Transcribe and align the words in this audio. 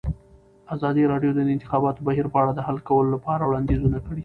ازادي 0.75 1.03
راډیو 1.11 1.31
د 1.35 1.39
د 1.45 1.49
انتخاباتو 1.55 2.05
بهیر 2.07 2.27
په 2.33 2.37
اړه 2.41 2.51
د 2.55 2.59
حل 2.67 2.77
کولو 2.87 3.09
لپاره 3.15 3.43
وړاندیزونه 3.45 3.97
کړي. 4.05 4.19